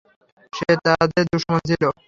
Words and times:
সে 0.53 0.69
তাদের 0.85 1.23
দুশমন 1.31 1.59
ছিল। 1.69 1.83